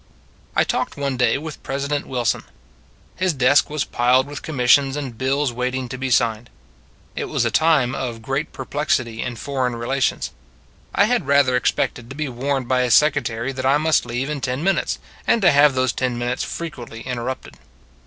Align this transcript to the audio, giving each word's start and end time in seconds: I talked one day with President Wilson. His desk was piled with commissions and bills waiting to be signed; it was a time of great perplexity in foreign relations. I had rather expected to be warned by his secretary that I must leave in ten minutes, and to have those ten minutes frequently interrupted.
I 0.55 0.63
talked 0.63 0.97
one 0.97 1.15
day 1.15 1.37
with 1.37 1.61
President 1.61 2.07
Wilson. 2.07 2.41
His 3.15 3.33
desk 3.33 3.69
was 3.69 3.85
piled 3.85 4.25
with 4.25 4.41
commissions 4.41 4.95
and 4.95 5.15
bills 5.15 5.53
waiting 5.53 5.87
to 5.89 5.97
be 5.99 6.09
signed; 6.09 6.49
it 7.15 7.25
was 7.25 7.45
a 7.45 7.51
time 7.51 7.93
of 7.93 8.23
great 8.23 8.51
perplexity 8.51 9.21
in 9.21 9.35
foreign 9.35 9.75
relations. 9.75 10.31
I 10.95 11.03
had 11.05 11.27
rather 11.27 11.55
expected 11.55 12.09
to 12.09 12.15
be 12.15 12.27
warned 12.27 12.67
by 12.67 12.81
his 12.81 12.95
secretary 12.95 13.51
that 13.51 13.63
I 13.63 13.77
must 13.77 14.03
leave 14.03 14.27
in 14.27 14.41
ten 14.41 14.63
minutes, 14.63 14.97
and 15.27 15.39
to 15.43 15.51
have 15.51 15.75
those 15.75 15.93
ten 15.93 16.17
minutes 16.17 16.43
frequently 16.43 17.01
interrupted. 17.01 17.57